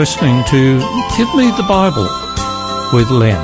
Listening 0.00 0.42
to 0.44 0.78
Give 1.18 1.34
Me 1.34 1.50
the 1.58 1.66
Bible 1.68 2.08
with 2.94 3.10
Len. 3.10 3.36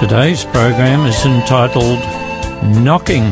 Today's 0.00 0.44
program 0.44 1.06
is 1.06 1.24
entitled 1.24 2.00
Knocking. 2.82 3.22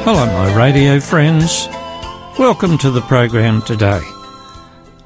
Hello, 0.00 0.24
my 0.24 0.56
radio 0.56 0.98
friends. 0.98 1.68
Welcome 2.38 2.78
to 2.78 2.90
the 2.90 3.02
program 3.02 3.60
today. 3.60 4.00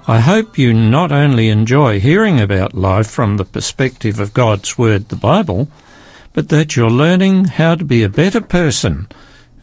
I 0.07 0.21
hope 0.21 0.57
you 0.57 0.73
not 0.73 1.11
only 1.11 1.49
enjoy 1.49 1.99
hearing 1.99 2.41
about 2.41 2.75
life 2.75 3.11
from 3.11 3.39
the 3.39 3.45
perspective 3.45 4.21
of 4.21 4.33
God's 4.35 4.79
Word, 4.79 5.09
the 5.09 5.17
Bible, 5.17 5.67
but 6.39 6.51
that 6.51 6.77
you're 6.77 6.89
learning 6.89 7.47
how 7.47 7.75
to 7.75 7.85
be 7.85 8.05
a 8.05 8.09
better 8.09 8.41
person 8.41 9.09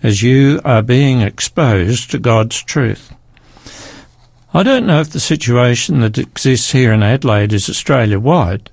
as 0.03 0.21
you 0.21 0.59
are 0.65 0.81
being 0.81 1.21
exposed 1.21 2.11
to 2.11 2.19
God's 2.19 2.61
truth. 2.61 3.15
I 4.53 4.61
don't 4.61 4.85
know 4.85 4.99
if 4.99 5.09
the 5.09 5.21
situation 5.21 6.01
that 6.01 6.17
exists 6.17 6.73
here 6.73 6.91
in 6.91 7.01
Adelaide 7.01 7.53
is 7.53 7.69
Australia 7.69 8.19
wide, 8.19 8.69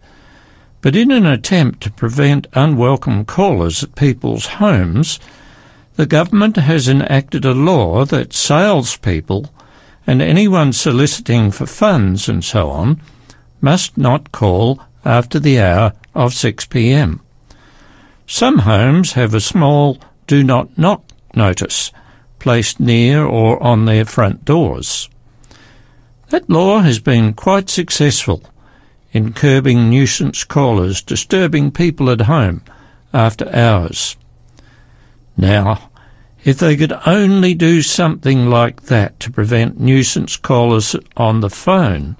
but 0.80 0.96
in 0.96 1.12
an 1.12 1.26
attempt 1.26 1.80
to 1.84 1.92
prevent 1.92 2.48
unwelcome 2.54 3.24
callers 3.24 3.84
at 3.84 3.94
people's 3.94 4.46
homes, 4.46 5.20
the 5.94 6.04
government 6.04 6.56
has 6.56 6.88
enacted 6.88 7.44
a 7.44 7.54
law 7.54 8.04
that 8.06 8.32
salespeople 8.32 9.48
and 10.08 10.20
anyone 10.20 10.72
soliciting 10.72 11.52
for 11.52 11.66
funds 11.66 12.28
and 12.28 12.44
so 12.44 12.68
on 12.68 13.00
must 13.60 13.96
not 13.96 14.32
call 14.32 14.82
after 15.04 15.38
the 15.38 15.60
hour 15.60 15.92
of 16.16 16.34
6 16.34 16.66
p.m. 16.66 17.21
Some 18.32 18.60
homes 18.60 19.12
have 19.12 19.34
a 19.34 19.42
small 19.42 19.98
do 20.26 20.42
not 20.42 20.78
knock 20.78 21.04
notice 21.34 21.92
placed 22.38 22.80
near 22.80 23.26
or 23.26 23.62
on 23.62 23.84
their 23.84 24.06
front 24.06 24.46
doors. 24.46 25.10
That 26.30 26.48
law 26.48 26.78
has 26.78 26.98
been 26.98 27.34
quite 27.34 27.68
successful 27.68 28.42
in 29.12 29.34
curbing 29.34 29.90
nuisance 29.90 30.44
callers 30.44 31.02
disturbing 31.02 31.72
people 31.72 32.08
at 32.08 32.22
home 32.22 32.62
after 33.12 33.54
hours. 33.54 34.16
Now, 35.36 35.90
if 36.42 36.56
they 36.56 36.74
could 36.74 36.94
only 37.04 37.52
do 37.52 37.82
something 37.82 38.48
like 38.48 38.84
that 38.84 39.20
to 39.20 39.30
prevent 39.30 39.78
nuisance 39.78 40.38
callers 40.38 40.96
on 41.18 41.40
the 41.40 41.50
phone 41.50 42.16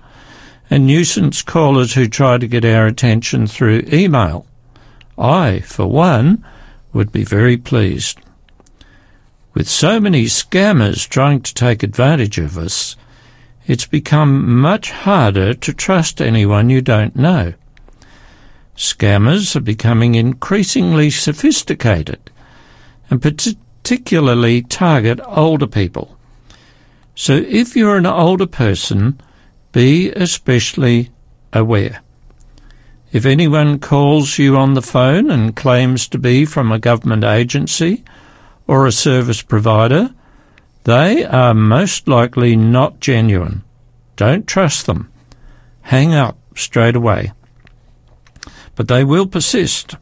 and 0.69 0.87
nuisance 0.87 1.41
callers 1.41 1.95
who 1.95 2.07
try 2.07 2.37
to 2.37 2.47
get 2.47 2.67
our 2.67 2.87
attention 2.87 3.47
through 3.47 3.85
email, 3.91 4.47
I, 5.23 5.61
for 5.61 5.87
one, 5.87 6.45
would 6.93 7.13
be 7.13 7.25
very 7.25 7.57
pleased. 7.57 8.19
With 9.55 9.69
so 9.69 10.01
many 10.01 10.25
scammers 10.25 11.09
trying 11.09 11.43
to 11.43 11.55
take 11.55 11.83
advantage 11.83 12.39
of 12.39 12.59
us, 12.59 12.97
it's 13.67 13.87
become 13.87 14.61
much 14.61 14.91
harder 14.91 15.55
to 15.55 15.73
trust 15.73 16.21
anyone 16.21 16.71
you 16.71 16.81
don't 16.81 17.15
know. 17.15 17.55
Scammers 18.77 19.55
are 19.55 19.61
becoming 19.61 20.17
increasingly 20.17 21.11
sophisticated 21.11 22.31
and 23.09 23.23
particularly 23.23 24.63
target 24.63 25.21
older 25.25 25.67
people. 25.67 26.17
So 27.15 27.35
if 27.35 27.77
you're 27.77 27.99
an 27.99 28.07
older 28.07 28.47
person, 28.47 29.21
be 29.71 30.11
especially 30.11 31.11
aware. 31.53 32.01
If 33.13 33.27
anyone 33.27 33.79
calls 33.79 34.39
you 34.39 34.57
on 34.57 34.73
the 34.73 34.81
phone 34.81 35.31
and 35.31 35.55
claims 35.55 36.09
to 36.09 36.19
be 36.19 36.47
from 36.47 36.73
a 36.73 36.79
government 36.79 37.25
agency 37.25 38.05
or 38.67 38.87
a 38.87 38.93
service 38.93 39.43
provider, 39.43 40.15
they 40.85 41.23
are 41.27 41.53
most 41.53 42.09
likely 42.09 42.57
not 42.57 43.01
genuine. 43.01 43.65
Don't 44.17 44.47
trust 44.47 44.87
them. 44.87 45.13
Hang 45.83 46.15
up 46.15 46.39
straight 46.57 46.97
away. 46.97 47.33
But 48.77 48.89
they 48.89 49.05
will 49.05 49.27
persist. 49.27 49.97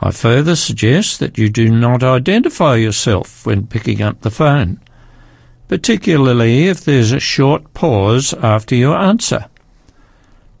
I 0.00 0.10
further 0.10 0.56
suggest 0.56 1.20
that 1.20 1.38
you 1.38 1.48
do 1.48 1.68
not 1.68 2.02
identify 2.02 2.74
yourself 2.76 3.46
when 3.46 3.68
picking 3.68 4.02
up 4.02 4.22
the 4.22 4.30
phone, 4.30 4.80
particularly 5.68 6.66
if 6.66 6.84
there's 6.84 7.12
a 7.12 7.20
short 7.20 7.74
pause 7.74 8.34
after 8.34 8.74
your 8.74 8.96
answer. 8.96 9.46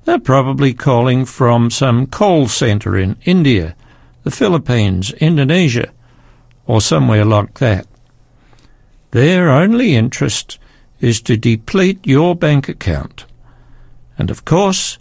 They're 0.08 0.18
probably 0.18 0.72
calling 0.72 1.26
from 1.26 1.70
some 1.70 2.06
call 2.06 2.48
centre 2.48 2.96
in 2.96 3.18
India, 3.26 3.76
the 4.22 4.30
Philippines, 4.30 5.12
Indonesia, 5.20 5.90
or 6.66 6.80
somewhere 6.80 7.26
like 7.26 7.58
that. 7.58 7.86
Their 9.10 9.50
only 9.50 9.94
interest 9.94 10.58
is 10.98 11.20
to 11.20 11.36
deplete 11.36 12.06
your 12.06 12.34
bank 12.34 12.70
account. 12.70 13.26
And 14.16 14.30
of 14.30 14.46
course, 14.46 14.96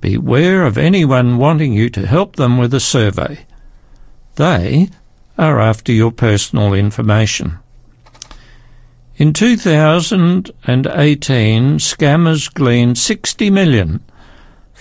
beware 0.00 0.64
of 0.64 0.78
anyone 0.78 1.36
wanting 1.36 1.72
you 1.72 1.90
to 1.90 2.06
help 2.06 2.36
them 2.36 2.56
with 2.56 2.72
a 2.72 2.78
survey. 2.78 3.46
They 4.36 4.88
are 5.36 5.58
after 5.58 5.90
your 5.90 6.12
personal 6.12 6.74
information. 6.74 7.58
In 9.16 9.32
2018, 9.32 11.78
scammers 11.78 12.54
gleaned 12.54 12.98
60 12.98 13.50
million 13.50 14.00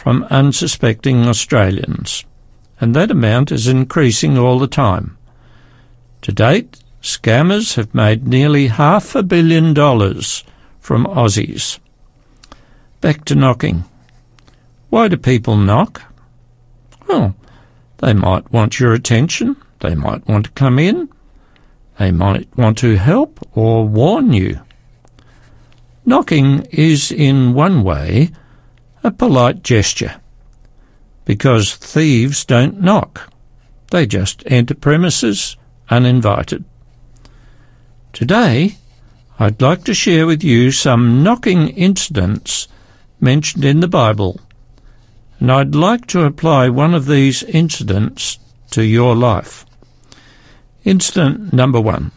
from 0.04 0.28
unsuspecting 0.30 1.26
Australians, 1.30 2.26
and 2.82 2.94
that 2.94 3.10
amount 3.10 3.54
is 3.54 3.70
increasing 3.70 4.38
all 4.38 4.60
the 4.60 4.68
time. 4.68 5.18
To 6.24 6.34
date, 6.34 6.84
scammers 7.02 7.76
have 7.76 7.96
made 7.96 8.28
nearly 8.28 8.68
half 8.68 9.16
a 9.16 9.24
billion 9.24 9.74
dollars 9.74 10.44
from 10.82 11.06
Aussies. 11.06 11.80
Back 13.00 13.24
to 13.24 13.36
knocking. 13.36 13.86
Why 14.90 15.08
do 15.08 15.16
people 15.16 15.56
knock? 15.56 16.02
Well, 17.08 17.34
they 18.00 18.12
might 18.12 18.52
want 18.52 18.82
your 18.82 18.92
attention, 18.92 19.56
they 19.80 19.96
might 19.96 20.28
want 20.28 20.48
to 20.48 20.52
come 20.52 20.80
in, 20.80 21.08
they 21.98 22.12
might 22.12 22.50
want 22.58 22.78
to 22.80 22.98
help 22.98 23.40
or 23.56 23.88
warn 23.88 24.34
you. 24.34 24.60
Knocking 26.06 26.68
is, 26.72 27.10
in 27.10 27.54
one 27.54 27.86
way, 27.86 28.32
a 29.04 29.12
polite 29.12 29.64
gesture, 29.64 30.22
because 31.26 31.76
thieves 31.76 32.46
don't 32.46 32.82
knock. 32.82 33.32
They 33.92 34.06
just 34.06 34.44
enter 34.48 34.74
premises 34.74 35.58
uninvited. 35.90 36.64
Today, 38.14 38.78
I'd 39.40 39.62
like 39.62 39.84
to 39.86 39.94
share 39.94 40.26
with 40.26 40.44
you 40.44 40.72
some 40.72 41.22
knocking 41.24 41.70
incidents 41.70 42.68
mentioned 43.20 43.66
in 43.66 43.82
the 43.82 43.88
Bible, 43.88 44.40
and 45.40 45.52
I'd 45.52 45.76
like 45.76 46.08
to 46.08 46.24
apply 46.24 46.70
one 46.70 46.94
of 46.94 47.06
these 47.06 47.44
incidents 47.44 48.40
to 48.72 48.84
your 48.84 49.16
life. 49.16 49.66
Incident 50.86 51.52
number 51.52 51.82
one. 51.82 52.12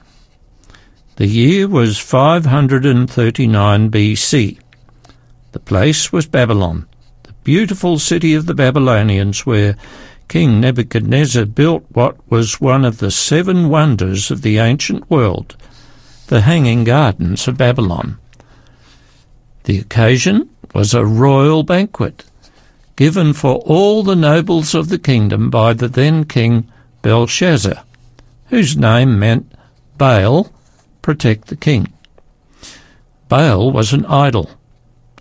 The 1.17 1.27
year 1.27 1.67
was 1.67 1.99
539 1.99 3.91
BC. 3.91 4.59
The 5.57 5.61
place 5.61 6.13
was 6.13 6.27
Babylon, 6.27 6.87
the 7.23 7.33
beautiful 7.43 7.99
city 7.99 8.35
of 8.35 8.45
the 8.45 8.53
Babylonians, 8.53 9.47
where 9.47 9.75
King 10.29 10.61
Nebuchadnezzar 10.61 11.47
built 11.47 11.87
what 11.89 12.15
was 12.31 12.61
one 12.61 12.85
of 12.85 12.99
the 12.99 13.11
seven 13.11 13.71
wonders 13.71 14.31
of 14.31 14.43
the 14.43 14.59
ancient 14.59 15.11
world, 15.11 15.57
the 16.27 16.43
Hanging 16.43 16.85
Gardens 16.85 17.49
of 17.49 17.57
Babylon. 17.57 18.19
The 19.65 19.79
occasion 19.79 20.51
was 20.75 20.93
a 20.93 21.07
royal 21.07 21.63
banquet 21.63 22.25
given 22.95 23.33
for 23.33 23.55
all 23.61 24.03
the 24.03 24.15
nobles 24.15 24.75
of 24.75 24.91
the 24.91 24.99
kingdom 24.99 25.49
by 25.49 25.73
the 25.73 25.89
then 25.89 26.27
king 26.27 26.71
Belshazzar, 27.01 27.83
whose 28.51 28.77
name 28.77 29.19
meant 29.19 29.51
Baal, 29.97 30.53
protect 31.01 31.47
the 31.47 31.57
king. 31.57 31.91
Baal 33.31 33.73
was 33.73 33.95
an 33.95 34.05
idol 34.05 34.51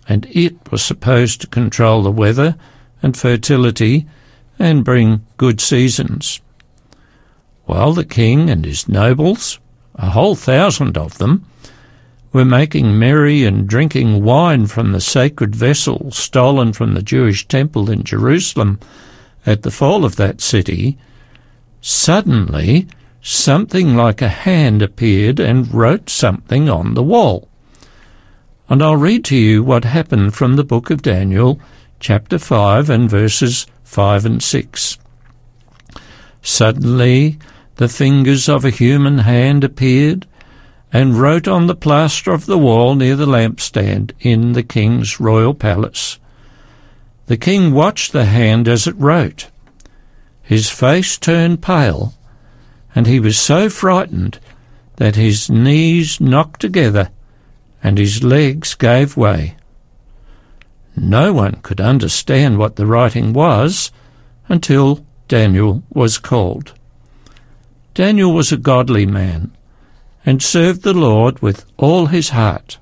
and 0.08 0.26
it 0.30 0.70
was 0.70 0.82
supposed 0.82 1.40
to 1.40 1.46
control 1.46 2.02
the 2.02 2.10
weather 2.10 2.56
and 3.02 3.16
fertility 3.16 4.06
and 4.58 4.84
bring 4.84 5.26
good 5.36 5.60
seasons. 5.60 6.40
While 7.64 7.92
the 7.92 8.04
king 8.04 8.48
and 8.48 8.64
his 8.64 8.88
nobles, 8.88 9.58
a 9.96 10.10
whole 10.10 10.36
thousand 10.36 10.96
of 10.96 11.18
them, 11.18 11.44
were 12.32 12.44
making 12.44 12.98
merry 12.98 13.44
and 13.44 13.66
drinking 13.66 14.22
wine 14.22 14.66
from 14.66 14.92
the 14.92 15.00
sacred 15.00 15.56
vessel 15.56 16.10
stolen 16.10 16.72
from 16.72 16.94
the 16.94 17.02
Jewish 17.02 17.48
temple 17.48 17.90
in 17.90 18.04
Jerusalem 18.04 18.78
at 19.46 19.62
the 19.62 19.70
fall 19.70 20.04
of 20.04 20.16
that 20.16 20.40
city, 20.40 20.98
suddenly 21.80 22.86
something 23.22 23.96
like 23.96 24.20
a 24.22 24.28
hand 24.28 24.82
appeared 24.82 25.40
and 25.40 25.72
wrote 25.72 26.10
something 26.10 26.68
on 26.68 26.94
the 26.94 27.02
wall. 27.02 27.45
And 28.68 28.82
I'll 28.82 28.96
read 28.96 29.24
to 29.26 29.36
you 29.36 29.62
what 29.62 29.84
happened 29.84 30.34
from 30.34 30.56
the 30.56 30.64
book 30.64 30.90
of 30.90 31.02
Daniel, 31.02 31.60
chapter 32.00 32.38
5 32.38 32.90
and 32.90 33.08
verses 33.08 33.66
5 33.84 34.26
and 34.26 34.42
6. 34.42 34.98
Suddenly 36.42 37.38
the 37.76 37.88
fingers 37.88 38.48
of 38.48 38.64
a 38.64 38.70
human 38.70 39.18
hand 39.18 39.62
appeared 39.62 40.26
and 40.92 41.20
wrote 41.20 41.46
on 41.46 41.66
the 41.66 41.76
plaster 41.76 42.32
of 42.32 42.46
the 42.46 42.58
wall 42.58 42.96
near 42.96 43.14
the 43.14 43.26
lampstand 43.26 44.12
in 44.18 44.52
the 44.52 44.62
king's 44.62 45.20
royal 45.20 45.54
palace. 45.54 46.18
The 47.26 47.36
king 47.36 47.72
watched 47.72 48.12
the 48.12 48.24
hand 48.24 48.66
as 48.66 48.86
it 48.86 48.96
wrote. 48.96 49.48
His 50.42 50.70
face 50.70 51.18
turned 51.18 51.62
pale, 51.62 52.14
and 52.94 53.06
he 53.06 53.20
was 53.20 53.38
so 53.38 53.68
frightened 53.68 54.40
that 54.96 55.16
his 55.16 55.50
knees 55.50 56.20
knocked 56.20 56.60
together 56.60 57.10
and 57.86 57.98
his 57.98 58.24
legs 58.24 58.74
gave 58.74 59.16
way. 59.16 59.54
No 60.96 61.32
one 61.32 61.54
could 61.62 61.80
understand 61.80 62.58
what 62.58 62.74
the 62.74 62.84
writing 62.84 63.32
was 63.32 63.92
until 64.48 65.06
Daniel 65.28 65.84
was 65.90 66.18
called. 66.18 66.72
Daniel 67.94 68.32
was 68.32 68.50
a 68.50 68.56
godly 68.56 69.06
man 69.06 69.56
and 70.24 70.42
served 70.42 70.82
the 70.82 70.92
Lord 70.92 71.38
with 71.38 71.64
all 71.76 72.06
his 72.06 72.30
heart. 72.30 72.78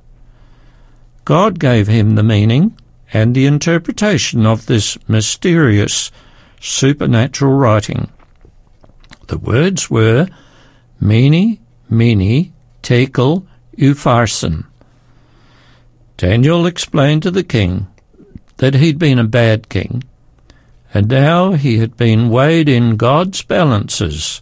God 1.27 1.59
gave 1.59 1.87
him 1.87 2.15
the 2.15 2.23
meaning 2.23 2.75
and 3.13 3.35
the 3.35 3.45
interpretation 3.45 4.47
of 4.47 4.65
this 4.65 4.97
mysterious 5.07 6.11
supernatural 6.63 7.53
writing. 7.53 8.11
The 9.27 9.37
words 9.37 9.91
were 9.91 10.29
Mene, 10.99 11.59
Mene, 11.91 12.55
Tekel, 12.83 13.47
Upharsin. 13.77 14.65
Daniel 16.25 16.65
explained 16.65 17.23
to 17.23 17.31
the 17.31 17.45
king 17.45 17.87
that 18.57 18.73
he'd 18.73 18.99
been 18.99 19.19
a 19.19 19.25
bad 19.25 19.69
king, 19.69 20.03
and 20.95 21.07
now 21.07 21.53
he 21.53 21.77
had 21.77 21.99
been 21.99 22.31
weighed 22.31 22.67
in 22.67 22.97
God's 22.97 23.43
balances 23.43 24.41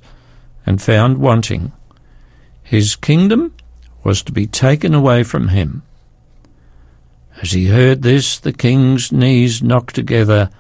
and 0.65 0.81
found 0.81 1.19
wanting. 1.19 1.73
His 2.63 2.95
kingdom 2.95 3.53
was 4.05 4.23
to 4.23 4.31
be 4.31 4.47
taken 4.47 4.95
away 4.95 5.25
from 5.25 5.49
him. 5.49 5.83
As 7.43 7.51
he 7.51 7.67
heard 7.67 8.03
this, 8.03 8.39
the 8.39 8.53
king's 8.53 9.11
knees 9.11 9.61
knocked 9.61 9.97
together 9.97 10.51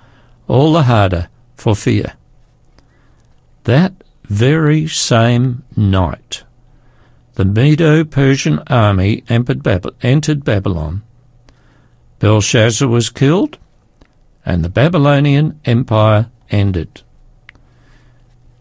all 0.49 0.73
the 0.73 0.83
harder 0.83 1.29
for 1.55 1.77
fear. 1.77 2.15
That 3.63 3.93
very 4.25 4.89
same 4.89 5.63
night, 5.77 6.43
the 7.35 7.45
Medo-Persian 7.45 8.59
army 8.67 9.23
entered 9.29 9.63
Babylon. 9.63 11.05
Belshazzar 12.23 12.87
was 12.87 13.11
killed, 13.11 13.59
and 14.47 14.65
the 14.65 14.69
Babylonian 14.69 15.59
Empire 15.65 16.31
ended. 16.51 17.03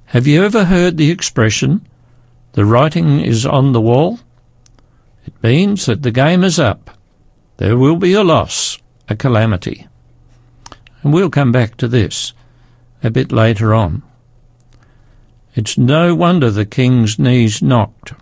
Have 0.05 0.25
you 0.25 0.43
ever 0.43 0.65
heard 0.65 0.97
the 0.97 1.11
expression, 1.11 1.87
the 2.53 2.65
writing 2.65 3.19
is 3.19 3.45
on 3.45 3.71
the 3.71 3.79
wall. 3.79 4.19
It 5.27 5.33
means 5.43 5.85
that 5.85 6.01
the 6.01 6.09
game 6.09 6.43
is 6.43 6.57
up. 6.57 6.97
There 7.57 7.77
will 7.77 7.97
be 7.97 8.13
a 8.13 8.23
loss, 8.23 8.79
a 9.07 9.15
calamity. 9.15 9.87
And 11.03 11.13
we'll 11.13 11.29
come 11.29 11.51
back 11.51 11.77
to 11.77 11.87
this 11.87 12.33
a 13.03 13.11
bit 13.11 13.31
later 13.31 13.75
on. 13.75 14.01
It's 15.53 15.77
no 15.77 16.15
wonder 16.15 16.49
the 16.49 16.65
king's 16.65 17.19
knees 17.19 17.61
knocked. 17.61 18.13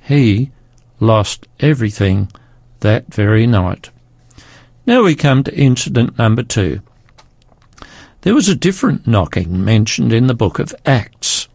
He 0.00 0.50
lost 0.98 1.46
everything 1.60 2.32
that 2.80 3.14
very 3.14 3.46
night. 3.46 3.90
Now 4.86 5.02
we 5.02 5.14
come 5.14 5.44
to 5.44 5.54
incident 5.54 6.16
number 6.18 6.42
two. 6.42 6.80
There 8.22 8.34
was 8.34 8.48
a 8.48 8.56
different 8.56 9.06
knocking 9.06 9.64
mentioned 9.64 10.12
in 10.12 10.26
the 10.26 10.34
book 10.34 10.58
of 10.58 10.74
Acts. 10.84 11.48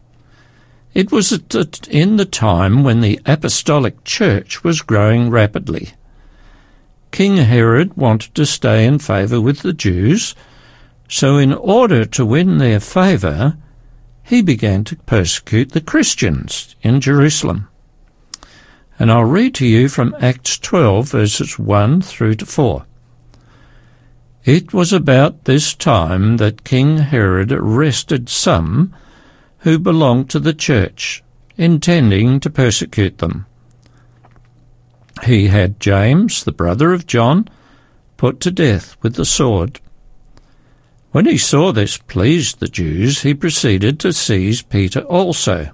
It 0.94 1.12
was 1.12 1.31
in 1.89 2.18
the 2.18 2.25
time 2.25 2.83
when 2.83 3.01
the 3.01 3.19
Apostolic 3.25 4.04
Church 4.04 4.63
was 4.63 4.81
growing 4.81 5.30
rapidly. 5.30 5.89
King 7.12 7.38
Herod 7.38 7.98
wanted 7.98 8.33
to 8.36 8.45
stay 8.45 8.86
in 8.86 9.00
favour 9.00 9.42
with 9.42 9.62
the 9.62 9.74
Jews, 9.74 10.36
so 11.10 11.38
in 11.38 11.54
order 11.54 12.06
to 12.06 12.25
win 12.25 12.57
their 12.57 12.80
favour, 12.80 13.57
he 14.24 14.42
began 14.42 14.83
to 14.86 14.95
persecute 14.95 15.72
the 15.72 15.81
Christians 15.81 16.75
in 16.81 17.01
Jerusalem. 17.01 17.68
And 18.98 19.12
I'll 19.12 19.24
read 19.24 19.54
to 19.56 19.68
you 19.68 19.89
from 19.89 20.16
Acts 20.19 20.57
12, 20.57 21.10
verses 21.10 21.60
1 21.60 22.01
through 22.01 22.36
to 22.36 22.45
4. 22.45 22.86
It 24.45 24.74
was 24.75 24.94
about 24.94 25.45
this 25.45 25.74
time 25.74 26.38
that 26.38 26.63
King 26.63 27.00
Herod 27.00 27.51
arrested 27.51 28.30
some 28.30 28.94
who 29.59 29.80
belonged 29.80 30.30
to 30.30 30.39
the 30.39 30.53
church, 30.53 31.24
intending 31.57 32.39
to 32.42 32.51
persecute 32.51 33.18
them. 33.18 33.47
He 35.24 35.47
had 35.47 35.80
James, 35.80 36.44
the 36.44 36.51
brother 36.51 36.94
of 36.94 37.07
John, 37.07 37.47
put 38.18 38.39
to 38.42 38.51
death 38.51 38.95
with 39.01 39.15
the 39.15 39.25
sword. 39.25 39.80
When 41.12 41.25
he 41.25 41.39
saw 41.39 41.71
this 41.71 41.98
pleased 41.98 42.59
the 42.59 42.68
Jews, 42.68 43.24
he 43.24 43.33
proceeded 43.33 44.00
to 44.01 44.13
seize 44.13 44.62
Peter 44.62 45.00
also. 45.01 45.71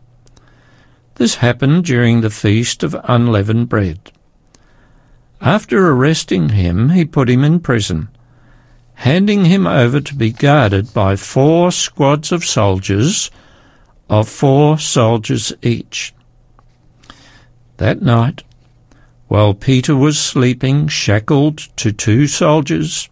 This 1.16 1.36
happened 1.36 1.84
during 1.84 2.22
the 2.22 2.30
feast 2.30 2.84
of 2.84 2.96
unleavened 3.04 3.68
bread. 3.68 4.14
After 5.42 5.90
arresting 5.90 6.50
him, 6.50 6.92
he 6.92 7.04
put 7.04 7.30
him 7.30 7.44
in 7.44 7.60
prison, 7.60 8.08
handing 9.02 9.46
him 9.46 9.66
over 9.66 10.00
to 10.00 10.14
be 10.14 10.32
guarded 10.32 10.94
by 10.94 11.16
four 11.16 11.72
squads 11.72 12.32
of 12.32 12.46
soldiers 12.46 13.32
of 14.08 14.30
four 14.30 14.78
soldiers 14.78 15.52
each. 15.64 16.14
That 17.78 18.04
night, 18.04 18.44
while 19.28 19.56
Peter 19.56 19.96
was 19.96 20.20
sleeping 20.20 20.88
shackled 20.88 21.58
to 21.78 21.92
two 21.92 22.28
soldiers, 22.28 23.10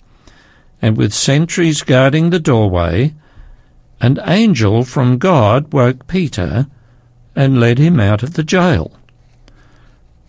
and 0.80 0.96
with 0.96 1.12
sentries 1.12 1.82
guarding 1.82 2.30
the 2.30 2.40
doorway, 2.40 3.16
an 4.00 4.20
angel 4.26 4.84
from 4.84 5.18
God 5.18 5.74
woke 5.74 6.06
Peter 6.06 6.68
and 7.36 7.60
led 7.60 7.80
him 7.80 8.00
out 8.00 8.22
of 8.22 8.34
the 8.34 8.44
jail. 8.44 8.92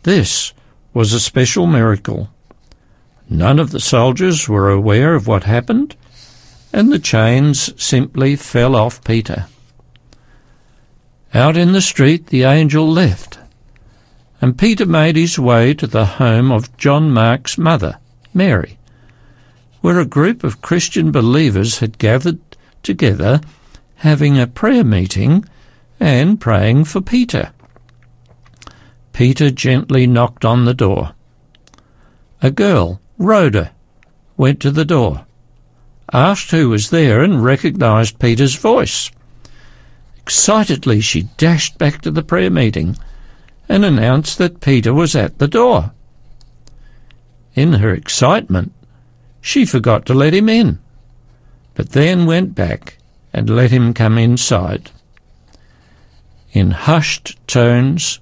This 0.05 0.55
was 0.95 1.13
a 1.13 1.21
special 1.21 1.67
miracle. 1.67 2.31
None 3.33 3.61
of 3.61 3.71
the 3.71 3.79
soldiers 3.79 4.49
were 4.49 4.69
aware 4.71 5.15
of 5.15 5.29
what 5.29 5.45
happened, 5.45 5.95
and 6.73 6.93
the 6.93 6.99
chains 6.99 7.73
simply 7.81 8.35
fell 8.35 8.75
off 8.75 9.05
Peter. 9.05 9.47
Out 11.33 11.57
in 11.57 11.71
the 11.71 11.81
street 11.81 12.27
the 12.27 12.43
angel 12.43 12.91
left, 12.91 13.39
and 14.41 14.59
Peter 14.59 14.85
made 14.85 15.15
his 15.15 15.39
way 15.39 15.75
to 15.75 15.87
the 15.87 16.07
home 16.07 16.51
of 16.51 16.77
John 16.77 17.13
Mark's 17.13 17.57
mother, 17.57 17.99
Mary, 18.35 18.79
where 19.81 20.01
a 20.01 20.05
group 20.05 20.43
of 20.43 20.61
Christian 20.61 21.13
believers 21.13 21.79
had 21.79 21.99
gathered 21.99 22.41
together 22.83 23.41
having 23.97 24.39
a 24.39 24.47
prayer 24.49 24.83
meeting 24.83 25.45
and 26.01 26.41
praying 26.41 26.85
for 26.85 27.01
Peter. 27.01 27.53
Peter 29.13 29.51
gently 29.51 30.07
knocked 30.07 30.45
on 30.45 30.65
the 30.65 30.75
door. 30.75 31.13
A 32.43 32.51
girl, 32.51 33.00
Rhoda, 33.21 33.73
went 34.39 34.61
to 34.61 34.71
the 34.71 34.87
door, 34.87 35.27
asked 36.11 36.53
who 36.53 36.71
was 36.71 36.89
there, 36.89 37.23
and 37.23 37.45
recognized 37.45 38.19
Peter's 38.19 38.55
voice. 38.55 39.11
Excitedly, 40.17 41.03
she 41.03 41.29
dashed 41.37 41.77
back 41.77 42.01
to 42.01 42.11
the 42.11 42.23
prayer 42.23 42.51
meeting 42.51 42.97
and 43.69 43.85
announced 43.85 44.39
that 44.39 44.63
Peter 44.63 44.95
was 44.95 45.15
at 45.15 45.39
the 45.39 45.47
door. 45.47 45.93
In 47.55 47.75
her 47.75 47.93
excitement, 47.93 48.73
she 49.43 49.67
forgot 49.67 50.07
to 50.07 50.15
let 50.15 50.33
him 50.33 50.49
in, 50.49 50.79
but 51.75 51.91
then 51.91 52.25
went 52.25 52.55
back 52.55 52.97
and 53.35 53.51
let 53.51 53.71
him 53.71 53.93
come 53.93 54.17
inside. 54.17 54.91
In 56.53 56.71
hushed 56.71 57.37
tones, 57.47 58.19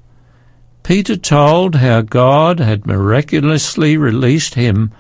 Peter 0.88 1.16
told 1.16 1.74
how 1.74 2.00
God 2.00 2.60
had 2.60 2.86
miraculously 2.86 3.98
released 3.98 4.54
him 4.54 4.90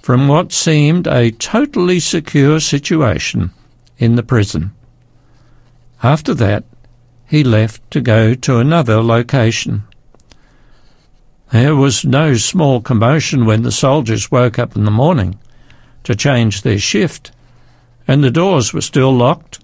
from 0.00 0.26
what 0.26 0.52
seemed 0.52 1.06
a 1.06 1.30
totally 1.32 2.00
secure 2.00 2.58
situation 2.60 3.50
in 3.98 4.16
the 4.16 4.22
prison. 4.22 4.70
After 6.02 6.32
that, 6.32 6.64
he 7.26 7.44
left 7.44 7.90
to 7.90 8.00
go 8.00 8.32
to 8.32 8.56
another 8.56 9.02
location. 9.02 9.82
There 11.52 11.76
was 11.76 12.06
no 12.06 12.36
small 12.36 12.80
commotion 12.80 13.44
when 13.44 13.64
the 13.64 13.70
soldiers 13.70 14.30
woke 14.30 14.58
up 14.58 14.76
in 14.76 14.84
the 14.84 14.90
morning 14.90 15.38
to 16.04 16.16
change 16.16 16.62
their 16.62 16.78
shift, 16.78 17.32
and 18.06 18.24
the 18.24 18.30
doors 18.30 18.72
were 18.72 18.80
still 18.80 19.14
locked. 19.14 19.62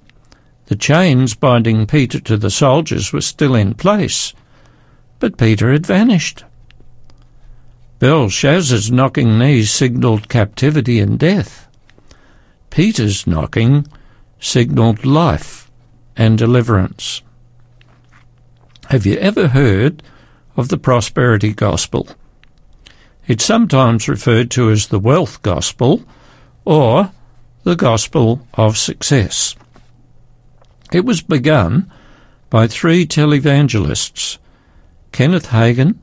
The 0.67 0.77
chains 0.77 1.33
binding 1.33 1.87
Peter 1.87 2.21
to 2.21 2.37
the 2.37 2.51
soldiers 2.51 3.15
were 3.15 3.23
still 3.23 3.55
in 3.55 3.73
place, 3.73 4.35
but 5.25 5.39
Peter 5.39 5.73
had 5.73 5.87
vanished. 5.87 6.45
Belshazzar's 7.99 8.93
knocking 8.93 9.39
knees 9.39 9.71
signalled 9.71 10.29
captivity 10.29 11.01
and 11.01 11.19
death. 11.19 11.67
Peter's 12.69 13.27
knocking 13.27 13.87
signalled 14.39 15.07
life 15.07 15.71
and 16.15 16.37
deliverance. 16.37 17.23
Have 18.91 19.07
you 19.07 19.17
ever 19.17 19.49
heard 19.49 20.03
of 20.59 20.69
the 20.69 20.77
prosperity 20.77 21.55
gospel? 21.55 22.07
It's 23.27 23.47
sometimes 23.47 24.07
referred 24.07 24.51
to 24.51 24.69
as 24.69 24.89
the 24.89 25.01
wealth 25.01 25.41
gospel 25.41 26.05
or 26.67 27.13
the 27.63 27.77
gospel 27.77 28.47
of 28.53 28.77
success. 28.77 29.57
It 30.93 31.07
was 31.07 31.23
begun 31.23 31.91
by 32.51 32.67
three 32.67 33.07
televangelists 33.07 34.37
Kenneth 35.15 35.51
Hagin, 35.51 35.95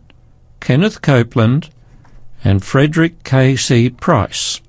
Kenneth 0.61 1.01
Copeland, 1.01 1.69
and 2.45 2.63
Frederick 2.63 3.25
K.C. 3.25 3.89
Price, 3.89 4.61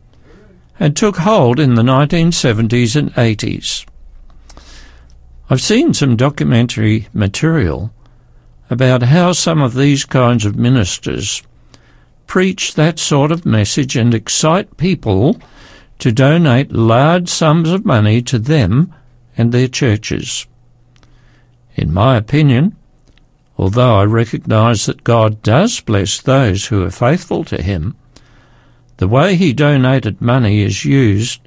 and 0.81 0.97
took 0.97 1.19
hold 1.19 1.61
in 1.61 1.77
the 1.77 1.83
1970s 1.83 2.97
and 2.97 3.15
80s. 3.15 3.87
I've 5.49 5.61
seen 5.61 5.95
some 5.95 6.17
documentary 6.17 7.07
material 7.13 7.95
about 8.69 9.05
how 9.05 9.31
some 9.31 9.63
of 9.63 9.75
these 9.75 10.05
kinds 10.05 10.45
of 10.45 10.57
ministers 10.57 11.45
preach 12.27 12.75
that 12.75 12.99
sort 12.99 13.31
of 13.31 13.47
message 13.47 13.95
and 13.95 14.13
excite 14.13 14.77
people 14.77 15.41
to 16.01 16.11
donate 16.11 16.73
large 16.73 17.29
sums 17.29 17.71
of 17.71 17.85
money 17.85 18.21
to 18.23 18.41
them 18.41 18.93
and 19.39 19.53
their 19.53 19.69
churches. 19.69 20.49
In 21.77 21.95
my 21.95 22.17
opinion, 22.17 22.77
although 23.57 23.97
I 23.97 24.05
recognise 24.05 24.87
that 24.87 25.05
God 25.05 25.43
does 25.43 25.81
bless 25.81 26.21
those 26.21 26.67
who 26.67 26.85
are 26.85 26.91
faithful 26.91 27.45
to 27.45 27.63
Him, 27.63 27.97
the 28.97 29.09
way 29.09 29.35
He 29.35 29.53
donated 29.53 30.21
money 30.21 30.63
is 30.63 30.85
used, 30.85 31.41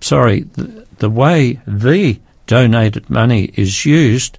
sorry, 0.00 0.42
the, 0.42 0.86
the 0.98 1.10
way 1.10 1.60
the 1.66 2.20
donated 2.46 3.08
money 3.08 3.44
is 3.54 3.84
used 3.86 4.38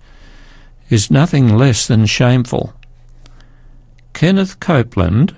is 0.89 1.09
nothing 1.09 1.57
less 1.57 1.87
than 1.87 2.05
shameful. 2.05 2.73
Kenneth 4.13 4.59
Copeland 4.59 5.35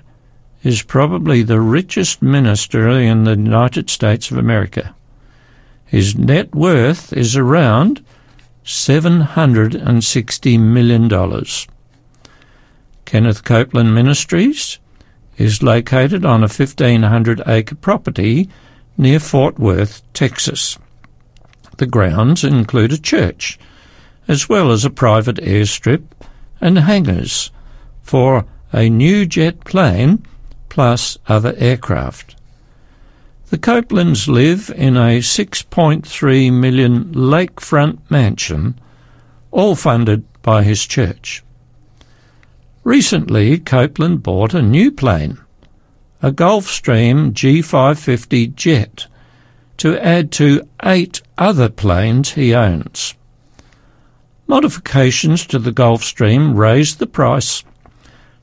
is 0.62 0.82
probably 0.82 1.42
the 1.42 1.60
richest 1.60 2.20
minister 2.20 2.88
in 2.88 3.24
the 3.24 3.36
United 3.36 3.88
States 3.90 4.30
of 4.30 4.38
America. 4.38 4.94
His 5.84 6.16
net 6.16 6.54
worth 6.54 7.12
is 7.12 7.36
around 7.36 8.04
$760 8.68 10.60
million. 10.60 11.08
Kenneth 13.06 13.42
Copeland 13.42 13.94
Ministries 13.94 14.78
is 15.38 15.62
located 15.62 16.26
on 16.26 16.40
a 16.40 16.52
1,500 16.52 17.40
acre 17.46 17.74
property 17.76 18.50
near 18.98 19.18
Fort 19.18 19.58
Worth, 19.58 20.02
Texas. 20.12 20.78
The 21.78 21.86
grounds 21.86 22.44
include 22.44 22.92
a 22.92 22.98
church, 22.98 23.58
as 24.28 24.50
well 24.50 24.70
as 24.70 24.84
a 24.84 24.90
private 24.90 25.36
airstrip 25.36 26.04
and 26.60 26.76
hangars 26.76 27.50
for 28.02 28.44
a 28.70 28.90
new 28.90 29.24
jet 29.24 29.64
plane 29.64 30.22
plus 30.68 31.16
other 31.26 31.54
aircraft. 31.56 32.36
The 33.50 33.56
Copelands 33.56 34.28
live 34.28 34.70
in 34.76 34.98
a 34.98 35.20
6.3 35.20 36.52
million 36.52 37.14
lakefront 37.14 37.98
mansion, 38.10 38.78
all 39.50 39.74
funded 39.74 40.22
by 40.42 40.62
his 40.64 40.84
church. 40.84 41.42
Recently, 42.84 43.58
Copeland 43.58 44.22
bought 44.22 44.52
a 44.52 44.60
new 44.60 44.92
plane, 44.92 45.38
a 46.20 46.30
Gulfstream 46.30 47.32
G550 47.32 48.54
jet, 48.54 49.06
to 49.78 49.98
add 49.98 50.30
to 50.32 50.68
eight 50.82 51.22
other 51.38 51.70
planes 51.70 52.32
he 52.32 52.54
owns. 52.54 53.14
Modifications 54.46 55.46
to 55.46 55.58
the 55.58 55.72
Gulfstream 55.72 56.54
raised 56.54 56.98
the 56.98 57.06
price 57.06 57.64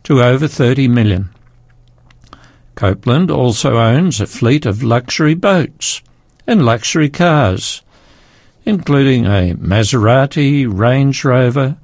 to 0.03 0.23
over 0.23 0.47
30 0.47 0.87
million. 0.87 1.29
Copeland 2.75 3.31
also 3.31 3.77
owns 3.77 4.19
a 4.19 4.27
fleet 4.27 4.65
of 4.65 4.83
luxury 4.83 5.33
boats 5.33 6.01
and 6.45 6.65
luxury 6.65 7.09
cars, 7.09 7.81
including 8.65 9.25
a 9.25 9.55
Maserati, 9.55 10.67
Range 10.67 11.23
Rover, 11.23 11.77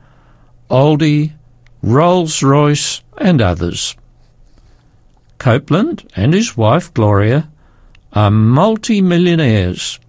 Audi, 0.69 1.33
Rolls 1.81 2.43
Royce, 2.43 3.01
and 3.17 3.41
others. 3.41 3.95
Copeland 5.37 6.07
and 6.15 6.33
his 6.33 6.55
wife 6.55 6.93
Gloria 6.93 7.49
are 8.13 8.29
multi-millionaires, 8.29 9.99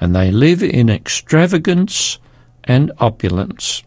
and 0.00 0.14
they 0.14 0.30
live 0.30 0.62
in 0.62 0.90
extravagance 0.90 2.18
and 2.64 2.90
opulence. 2.98 3.82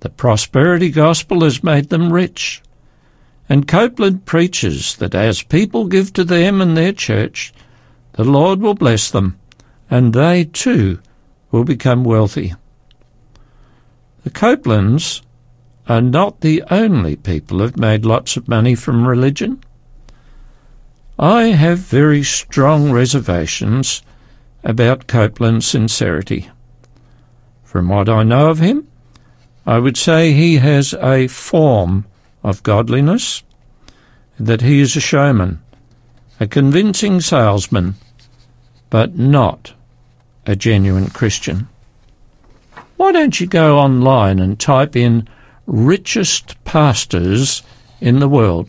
The 0.00 0.08
prosperity 0.08 0.90
gospel 0.90 1.42
has 1.42 1.64
made 1.64 1.88
them 1.88 2.12
rich, 2.12 2.62
and 3.48 3.68
Copeland 3.68 4.24
preaches 4.24 4.96
that 4.96 5.14
as 5.14 5.42
people 5.42 5.86
give 5.86 6.12
to 6.14 6.24
them 6.24 6.60
and 6.60 6.76
their 6.76 6.92
church, 6.92 7.52
the 8.12 8.24
Lord 8.24 8.60
will 8.60 8.74
bless 8.74 9.10
them, 9.10 9.38
and 9.90 10.12
they 10.12 10.44
too 10.44 11.00
will 11.50 11.64
become 11.64 12.02
wealthy. 12.02 12.54
The 14.24 14.30
Copelands 14.30 15.22
are 15.88 16.00
not 16.00 16.40
the 16.40 16.64
only 16.70 17.14
people 17.14 17.58
who've 17.58 17.76
made 17.76 18.04
lots 18.04 18.36
of 18.36 18.48
money 18.48 18.74
from 18.74 19.06
religion. 19.06 19.62
I 21.18 21.44
have 21.44 21.78
very 21.78 22.24
strong 22.24 22.90
reservations 22.90 24.02
about 24.64 25.06
Copeland's 25.06 25.66
sincerity. 25.66 26.50
From 27.62 27.88
what 27.88 28.08
I 28.08 28.24
know 28.24 28.50
of 28.50 28.58
him, 28.58 28.88
I 29.64 29.78
would 29.78 29.96
say 29.96 30.32
he 30.32 30.56
has 30.56 30.92
a 30.94 31.28
form 31.28 32.06
of 32.46 32.62
godliness, 32.62 33.42
that 34.38 34.60
he 34.60 34.78
is 34.80 34.94
a 34.94 35.00
showman, 35.00 35.60
a 36.38 36.46
convincing 36.46 37.20
salesman, 37.20 37.96
but 38.88 39.18
not 39.18 39.74
a 40.46 40.54
genuine 40.54 41.10
Christian. 41.10 41.68
Why 42.96 43.10
don't 43.10 43.40
you 43.40 43.48
go 43.48 43.78
online 43.78 44.38
and 44.38 44.60
type 44.60 44.94
in 44.94 45.28
richest 45.66 46.62
pastors 46.62 47.64
in 48.00 48.20
the 48.20 48.28
world? 48.28 48.68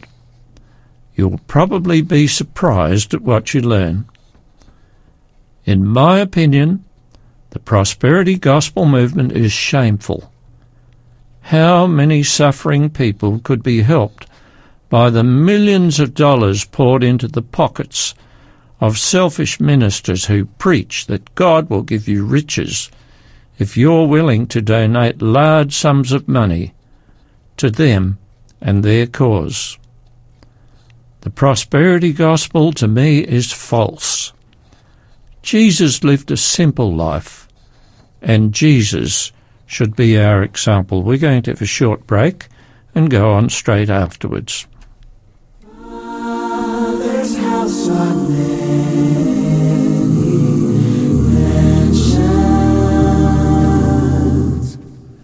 You'll 1.16 1.40
probably 1.46 2.02
be 2.02 2.26
surprised 2.26 3.14
at 3.14 3.22
what 3.22 3.54
you 3.54 3.62
learn. 3.62 4.06
In 5.66 5.86
my 5.86 6.18
opinion, 6.18 6.84
the 7.52 7.60
prosperity 7.60 8.40
gospel 8.40 8.88
movement 8.88 9.34
is 9.34 9.52
shameful 9.52 10.32
how 11.48 11.88
many 11.88 12.22
suffering 12.22 12.90
people 12.90 13.40
could 13.40 13.64
be 13.64 13.82
helped 13.82 14.28
by 14.90 15.10
the 15.10 15.24
millions 15.24 15.98
of 15.98 16.14
dollars 16.14 16.66
poured 16.66 17.02
into 17.02 17.26
the 17.26 17.42
pockets 17.42 18.14
of 18.82 18.98
selfish 18.98 19.58
ministers 19.58 20.26
who 20.26 20.46
preach 20.46 21.06
that 21.06 21.34
God 21.36 21.70
will 21.70 21.84
give 21.84 22.06
you 22.06 22.26
riches 22.26 22.92
if 23.58 23.78
you're 23.78 24.10
willing 24.10 24.46
to 24.48 24.62
donate 24.62 25.22
large 25.22 25.74
sums 25.74 26.12
of 26.12 26.28
money 26.28 26.74
to 27.56 27.72
them 27.72 28.18
and 28.60 28.84
their 28.84 29.08
cause. 29.08 29.78
The 31.22 31.30
prosperity 31.30 32.12
gospel 32.12 32.74
to 32.74 32.90
me 32.90 33.20
is 33.20 33.54
false. 33.54 34.34
Jesus 35.44 36.04
lived 36.04 36.30
a 36.30 36.36
simple 36.36 36.94
life, 36.94 37.48
and 38.22 38.54
Jesus 38.54 39.32
should 39.68 39.96
be 39.96 40.18
our 40.18 40.42
example. 40.42 41.04
We're 41.04 41.18
going 41.18 41.44
to 41.44 41.52
have 41.52 41.62
a 41.62 41.66
short 41.66 42.08
break 42.08 42.48
and 42.96 43.12
go 43.12 43.34
on 43.34 43.50
straight 43.50 43.90
afterwards. 43.90 44.66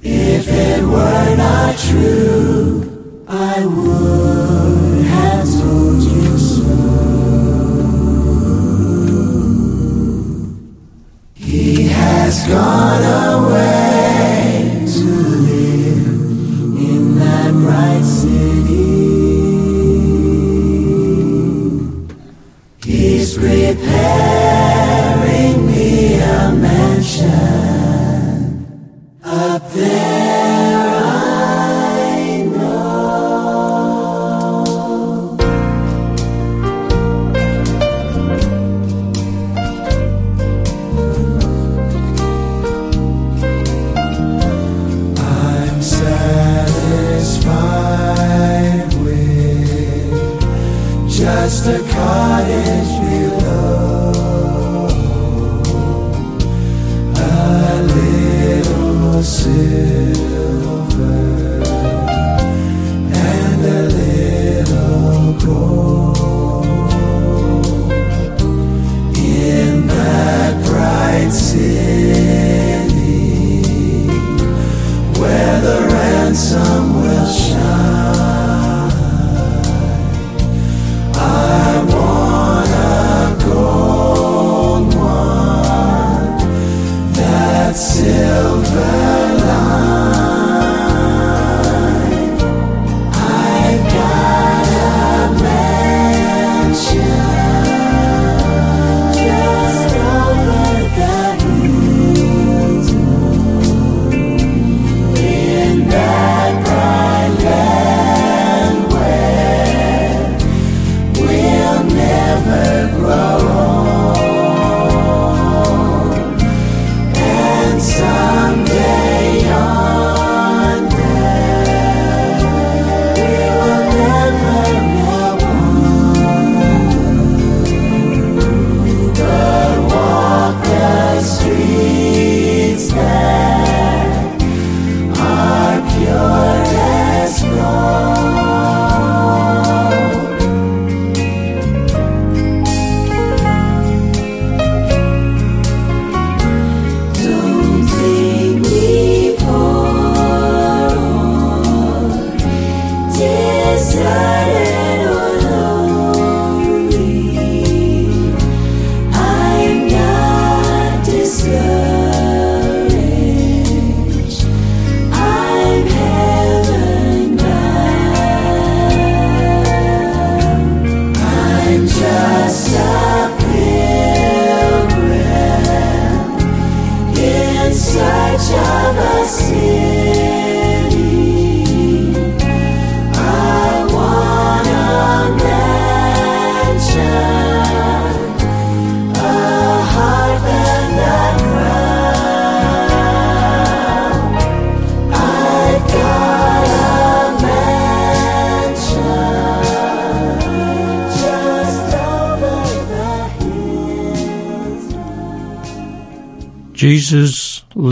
If 0.06 0.48
it 0.50 0.84
were 0.84 1.36
not 1.38 1.78
true, 1.78 3.26
I 3.28 3.66
would 3.66 5.06
have 5.06 5.50
told 5.50 6.04
you 6.04 6.38
so. 6.38 6.64
He 11.34 11.88
has 11.88 12.48
gone 12.48 13.04
away. 13.46 13.73
He's 23.86 24.33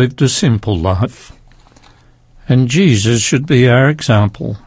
lived 0.02 0.22
a 0.24 0.28
simple 0.28 0.76
life, 0.76 1.32
and 2.50 2.68
Jesus 2.68 3.22
should 3.22 3.46
be 3.46 3.70
our 3.70 3.88
example. 3.88 4.58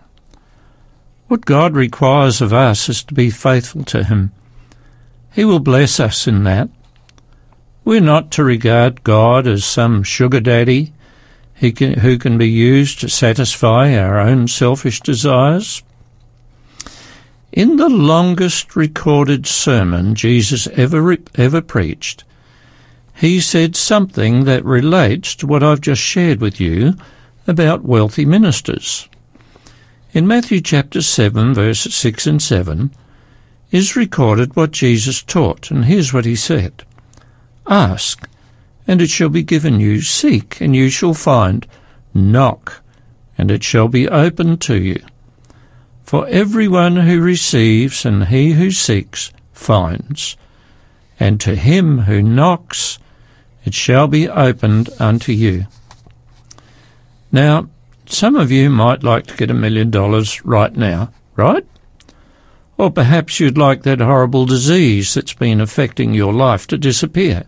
What 1.26 1.44
God 1.44 1.74
requires 1.74 2.40
of 2.40 2.52
us 2.52 2.88
is 2.88 3.02
to 3.02 3.14
be 3.14 3.30
faithful 3.30 3.82
to 3.86 4.04
Him. 4.04 4.30
He 5.32 5.44
will 5.44 5.58
bless 5.58 5.98
us 5.98 6.28
in 6.28 6.44
that. 6.44 6.68
We're 7.84 8.00
not 8.00 8.30
to 8.30 8.44
regard 8.44 9.02
God 9.02 9.48
as 9.48 9.64
some 9.64 10.04
sugar 10.04 10.38
daddy 10.38 10.92
who 11.56 11.72
can 11.72 12.38
be 12.38 12.48
used 12.48 13.00
to 13.00 13.08
satisfy 13.08 13.98
our 13.98 14.20
own 14.20 14.46
selfish 14.46 15.00
desires. 15.00 15.82
In 17.50 17.74
the 17.74 17.88
longest 17.88 18.76
recorded 18.76 19.48
sermon 19.48 20.14
Jesus 20.14 20.68
ever, 20.68 21.16
ever 21.34 21.60
preached, 21.60 22.22
he 23.14 23.40
said 23.40 23.76
something 23.76 24.44
that 24.44 24.64
relates 24.64 25.34
to 25.36 25.46
what 25.46 25.62
I've 25.62 25.80
just 25.80 26.02
shared 26.02 26.40
with 26.40 26.60
you 26.60 26.94
about 27.46 27.84
wealthy 27.84 28.24
ministers. 28.24 29.08
In 30.12 30.26
Matthew 30.26 30.60
chapter 30.60 31.00
7, 31.00 31.54
verses 31.54 31.94
6 31.94 32.26
and 32.26 32.42
7, 32.42 32.90
is 33.70 33.96
recorded 33.96 34.54
what 34.54 34.70
Jesus 34.70 35.22
taught, 35.22 35.70
and 35.70 35.84
here's 35.84 36.12
what 36.12 36.24
he 36.24 36.36
said 36.36 36.84
Ask, 37.66 38.28
and 38.86 39.00
it 39.00 39.10
shall 39.10 39.28
be 39.28 39.42
given 39.42 39.80
you. 39.80 40.00
Seek, 40.00 40.60
and 40.60 40.76
you 40.76 40.90
shall 40.90 41.14
find. 41.14 41.66
Knock, 42.12 42.82
and 43.36 43.50
it 43.50 43.64
shall 43.64 43.88
be 43.88 44.08
opened 44.08 44.60
to 44.62 44.80
you. 44.80 45.02
For 46.04 46.28
everyone 46.28 46.96
who 46.96 47.20
receives 47.20 48.04
and 48.04 48.28
he 48.28 48.52
who 48.52 48.70
seeks 48.70 49.32
finds, 49.52 50.36
and 51.18 51.40
to 51.40 51.56
him 51.56 52.00
who 52.00 52.22
knocks 52.22 52.98
it 53.64 53.74
shall 53.74 54.06
be 54.06 54.28
opened 54.28 54.90
unto 54.98 55.32
you. 55.32 55.66
Now, 57.32 57.68
some 58.06 58.36
of 58.36 58.52
you 58.52 58.70
might 58.70 59.02
like 59.02 59.26
to 59.26 59.36
get 59.36 59.50
a 59.50 59.54
million 59.54 59.90
dollars 59.90 60.44
right 60.44 60.74
now, 60.74 61.10
right? 61.36 61.66
Or 62.76 62.90
perhaps 62.90 63.40
you'd 63.40 63.58
like 63.58 63.82
that 63.82 64.00
horrible 64.00 64.46
disease 64.46 65.14
that's 65.14 65.32
been 65.32 65.60
affecting 65.60 66.12
your 66.12 66.32
life 66.32 66.66
to 66.68 66.78
disappear. 66.78 67.44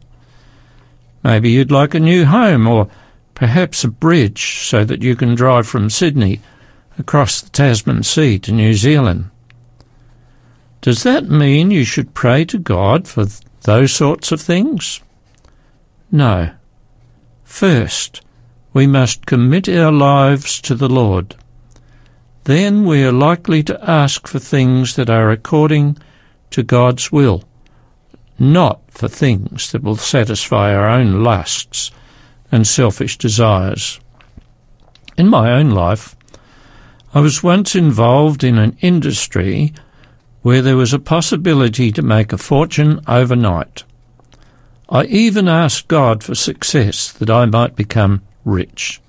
Maybe 1.22 1.50
you'd 1.50 1.72
like 1.72 1.94
a 1.94 2.00
new 2.00 2.24
home 2.24 2.66
or 2.66 2.88
perhaps 3.35 3.85
a 3.85 3.88
bridge 3.88 4.61
so 4.61 4.85
that 4.85 5.02
you 5.02 5.16
can 5.16 5.35
drive 5.35 5.66
from 5.66 5.90
Sydney 5.90 6.40
across 6.98 7.40
the 7.40 7.50
Tasman 7.50 8.02
Sea 8.02 8.38
to 8.40 8.52
New 8.52 8.74
Zealand. 8.74 9.31
Does 10.81 11.02
that 11.02 11.29
mean 11.29 11.70
you 11.70 11.85
should 11.85 12.14
pray 12.14 12.44
to 12.46 12.59
God 12.59 13.09
for 13.09 13.26
those 13.62 13.92
sorts 13.92 14.31
of 14.33 14.40
things? 14.40 15.00
No. 16.11 16.51
First, 17.45 18.21
we 18.73 18.87
must 18.87 19.27
commit 19.27 19.69
our 19.69 19.92
lives 19.92 20.61
to 20.62 20.75
the 20.75 20.88
Lord. 20.88 21.35
Then 22.45 22.85
we 22.85 23.03
are 23.03 23.12
likely 23.12 23.62
to 23.64 23.90
ask 23.90 24.29
for 24.29 24.38
things 24.38 24.97
that 24.97 25.11
are 25.11 25.31
according 25.31 25.99
to 26.51 26.62
God's 26.62 27.11
will, 27.11 27.42
not 28.38 28.81
for 28.88 29.09
things 29.09 29.73
that 29.73 29.83
will 29.83 29.97
satisfy 29.97 30.75
our 30.75 30.88
own 30.88 31.25
lusts 31.25 31.90
and 32.53 32.66
selfish 32.66 33.19
desires. 33.19 33.99
In 35.16 35.29
my 35.29 35.51
own 35.53 35.71
life, 35.71 36.14
I 37.14 37.21
was 37.21 37.42
once 37.42 37.75
involved 37.75 38.45
in 38.45 38.59
an 38.59 38.77
industry 38.81 39.73
where 40.42 40.62
there 40.62 40.77
was 40.77 40.92
a 40.92 40.99
possibility 40.99 41.90
to 41.90 42.03
make 42.03 42.33
a 42.33 42.38
fortune 42.38 43.01
overnight. 43.09 43.85
I 44.88 45.05
even 45.07 45.49
asked 45.49 45.88
God 45.88 46.22
for 46.22 46.35
success 46.35 47.11
that 47.12 47.31
I 47.31 47.44
might 47.46 47.75
become 47.75 48.22
rich. 48.44 49.01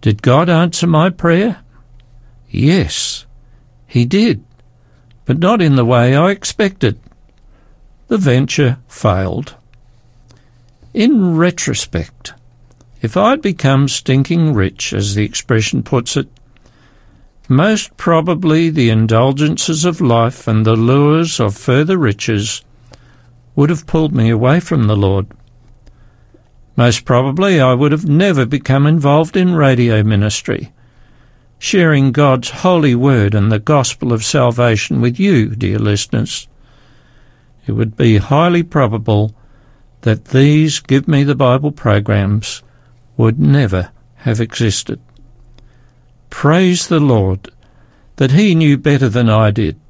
Did 0.00 0.22
God 0.22 0.48
answer 0.48 0.86
my 0.86 1.10
prayer? 1.10 1.58
Yes, 2.48 3.26
He 3.86 4.04
did, 4.04 4.44
but 5.24 5.38
not 5.38 5.60
in 5.60 5.74
the 5.74 5.84
way 5.84 6.14
I 6.14 6.30
expected. 6.30 7.00
The 8.06 8.18
venture 8.18 8.78
failed. 8.86 9.56
In 10.94 11.36
retrospect, 11.36 12.32
if 13.02 13.16
I'd 13.16 13.42
become 13.42 13.88
stinking 13.88 14.54
rich, 14.54 14.92
as 14.92 15.14
the 15.14 15.24
expression 15.24 15.82
puts 15.82 16.16
it, 16.16 16.28
most 17.48 17.96
probably 17.96 18.70
the 18.70 18.90
indulgences 18.90 19.84
of 19.84 20.00
life 20.00 20.46
and 20.46 20.64
the 20.64 20.76
lures 20.76 21.40
of 21.40 21.56
further 21.56 21.98
riches 21.98 22.62
would 23.58 23.70
have 23.70 23.88
pulled 23.88 24.14
me 24.14 24.30
away 24.30 24.60
from 24.60 24.86
the 24.86 24.94
Lord. 24.94 25.26
Most 26.76 27.04
probably 27.04 27.60
I 27.60 27.74
would 27.74 27.90
have 27.90 28.08
never 28.08 28.46
become 28.46 28.86
involved 28.86 29.36
in 29.36 29.56
radio 29.56 30.04
ministry, 30.04 30.72
sharing 31.58 32.12
God's 32.12 32.50
holy 32.50 32.94
word 32.94 33.34
and 33.34 33.50
the 33.50 33.58
gospel 33.58 34.12
of 34.12 34.24
salvation 34.24 35.00
with 35.00 35.18
you, 35.18 35.56
dear 35.56 35.80
listeners. 35.80 36.46
It 37.66 37.72
would 37.72 37.96
be 37.96 38.18
highly 38.18 38.62
probable 38.62 39.34
that 40.02 40.26
these 40.26 40.78
Give 40.78 41.08
Me 41.08 41.24
the 41.24 41.34
Bible 41.34 41.72
programs 41.72 42.62
would 43.16 43.40
never 43.40 43.90
have 44.18 44.40
existed. 44.40 45.00
Praise 46.30 46.86
the 46.86 47.00
Lord 47.00 47.50
that 48.18 48.30
He 48.30 48.54
knew 48.54 48.78
better 48.78 49.08
than 49.08 49.28
I 49.28 49.50
did 49.50 49.80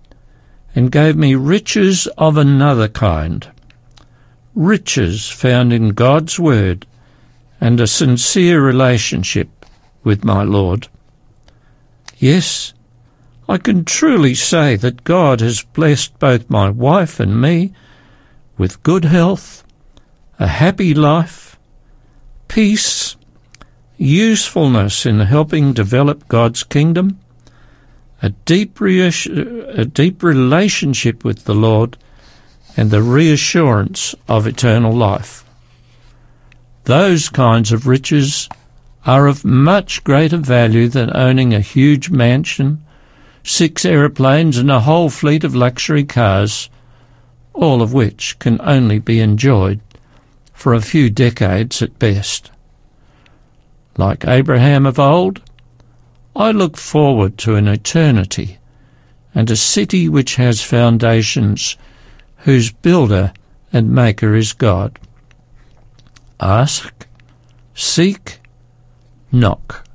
and 0.74 0.90
gave 0.90 1.16
me 1.16 1.34
riches 1.34 2.06
of 2.16 2.38
another 2.38 2.88
kind 2.88 3.52
riches 4.58 5.30
found 5.30 5.72
in 5.72 5.90
God's 5.90 6.36
Word 6.38 6.84
and 7.60 7.78
a 7.80 7.86
sincere 7.86 8.60
relationship 8.60 9.48
with 10.02 10.24
my 10.24 10.42
Lord. 10.42 10.88
Yes, 12.18 12.74
I 13.48 13.58
can 13.58 13.84
truly 13.84 14.34
say 14.34 14.74
that 14.74 15.04
God 15.04 15.40
has 15.40 15.62
blessed 15.62 16.18
both 16.18 16.50
my 16.50 16.70
wife 16.70 17.20
and 17.20 17.40
me 17.40 17.72
with 18.56 18.82
good 18.82 19.04
health, 19.04 19.62
a 20.40 20.48
happy 20.48 20.92
life, 20.92 21.56
peace, 22.48 23.16
usefulness 23.96 25.06
in 25.06 25.20
helping 25.20 25.72
develop 25.72 26.26
God's 26.26 26.64
kingdom, 26.64 27.20
a 28.20 28.30
deep, 28.30 28.80
a 28.80 29.84
deep 29.84 30.22
relationship 30.24 31.24
with 31.24 31.44
the 31.44 31.54
Lord, 31.54 31.96
and 32.76 32.90
the 32.90 33.02
reassurance 33.02 34.14
of 34.28 34.46
eternal 34.46 34.92
life. 34.92 35.44
Those 36.84 37.28
kinds 37.28 37.72
of 37.72 37.86
riches 37.86 38.48
are 39.04 39.26
of 39.26 39.44
much 39.44 40.04
greater 40.04 40.36
value 40.36 40.88
than 40.88 41.16
owning 41.16 41.54
a 41.54 41.60
huge 41.60 42.10
mansion, 42.10 42.82
six 43.42 43.84
aeroplanes, 43.84 44.58
and 44.58 44.70
a 44.70 44.80
whole 44.80 45.10
fleet 45.10 45.44
of 45.44 45.54
luxury 45.54 46.04
cars, 46.04 46.68
all 47.54 47.82
of 47.82 47.92
which 47.92 48.38
can 48.38 48.60
only 48.62 48.98
be 48.98 49.20
enjoyed 49.20 49.80
for 50.52 50.74
a 50.74 50.80
few 50.80 51.08
decades 51.08 51.82
at 51.82 51.98
best. 51.98 52.50
Like 53.96 54.26
Abraham 54.26 54.86
of 54.86 54.98
old, 54.98 55.40
I 56.34 56.52
look 56.52 56.76
forward 56.76 57.36
to 57.38 57.56
an 57.56 57.66
eternity 57.66 58.58
and 59.34 59.50
a 59.50 59.56
city 59.56 60.08
which 60.08 60.36
has 60.36 60.62
foundations 60.62 61.76
whose 62.38 62.72
builder 62.72 63.32
and 63.72 63.90
maker 63.90 64.34
is 64.34 64.52
God. 64.52 64.98
Ask, 66.40 67.06
seek, 67.74 68.40
knock. 69.32 69.86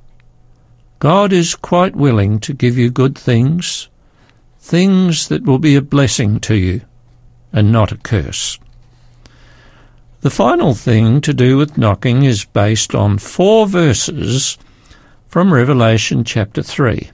God 0.98 1.32
is 1.32 1.54
quite 1.54 1.96
willing 1.96 2.38
to 2.40 2.54
give 2.54 2.78
you 2.78 2.90
good 2.90 3.16
things, 3.16 3.88
things 4.58 5.28
that 5.28 5.44
will 5.44 5.58
be 5.58 5.76
a 5.76 5.82
blessing 5.82 6.40
to 6.40 6.54
you 6.54 6.82
and 7.52 7.70
not 7.70 7.92
a 7.92 7.96
curse. 7.96 8.58
The 10.22 10.30
final 10.30 10.74
thing 10.74 11.20
to 11.20 11.34
do 11.34 11.58
with 11.58 11.76
knocking 11.76 12.24
is 12.24 12.46
based 12.46 12.94
on 12.94 13.18
four 13.18 13.66
verses 13.66 14.56
from 15.26 15.52
Revelation 15.52 16.24
chapter 16.24 16.62
3. 16.62 17.10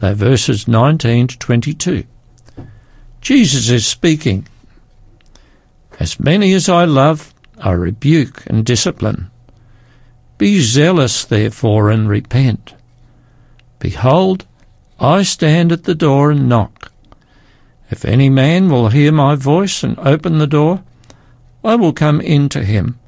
They're 0.00 0.12
verses 0.12 0.68
19 0.68 1.28
to 1.28 1.38
22. 1.38 2.04
Jesus 3.24 3.70
is 3.70 3.86
speaking. 3.86 4.46
As 5.98 6.20
many 6.20 6.52
as 6.52 6.68
I 6.68 6.84
love, 6.84 7.32
I 7.58 7.70
rebuke 7.70 8.42
and 8.46 8.66
discipline. 8.66 9.30
Be 10.36 10.60
zealous, 10.60 11.24
therefore, 11.24 11.88
and 11.88 12.06
repent. 12.06 12.74
Behold, 13.78 14.44
I 15.00 15.22
stand 15.22 15.72
at 15.72 15.84
the 15.84 15.94
door 15.94 16.32
and 16.32 16.50
knock. 16.50 16.92
If 17.90 18.04
any 18.04 18.28
man 18.28 18.68
will 18.68 18.90
hear 18.90 19.10
my 19.10 19.36
voice 19.36 19.82
and 19.82 19.98
open 20.00 20.36
the 20.36 20.46
door, 20.46 20.84
I 21.64 21.76
will 21.76 21.94
come 21.94 22.20
in 22.20 22.50
to 22.50 22.62
him, 22.62 22.98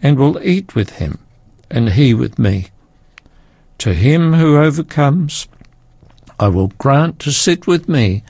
and 0.00 0.16
will 0.16 0.40
eat 0.44 0.76
with 0.76 0.98
him, 0.98 1.18
and 1.68 1.88
he 1.88 2.14
with 2.14 2.38
me. 2.38 2.68
To 3.78 3.94
him 3.94 4.34
who 4.34 4.58
overcomes, 4.58 5.48
I 6.38 6.46
will 6.46 6.68
grant 6.78 7.18
to 7.20 7.32
sit 7.32 7.66
with 7.66 7.88
me 7.88 8.22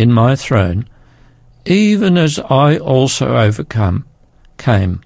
in 0.00 0.10
my 0.10 0.34
throne, 0.34 0.88
even 1.66 2.16
as 2.16 2.38
I 2.38 2.78
also 2.78 3.36
overcome, 3.36 4.06
came, 4.56 5.02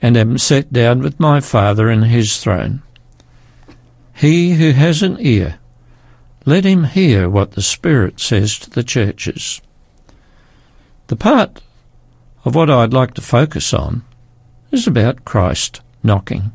and 0.00 0.16
am 0.16 0.38
set 0.38 0.72
down 0.72 1.00
with 1.00 1.18
my 1.18 1.40
Father 1.40 1.90
in 1.90 2.02
his 2.02 2.38
throne. 2.38 2.80
He 4.14 4.54
who 4.54 4.70
has 4.70 5.02
an 5.02 5.16
ear, 5.18 5.58
let 6.46 6.64
him 6.64 6.84
hear 6.84 7.28
what 7.28 7.52
the 7.52 7.62
Spirit 7.62 8.20
says 8.20 8.56
to 8.60 8.70
the 8.70 8.84
churches. 8.84 9.60
The 11.08 11.16
part 11.16 11.60
of 12.44 12.54
what 12.54 12.70
I'd 12.70 12.92
like 12.92 13.14
to 13.14 13.20
focus 13.20 13.74
on 13.74 14.04
is 14.70 14.86
about 14.86 15.24
Christ 15.24 15.80
knocking. 16.04 16.52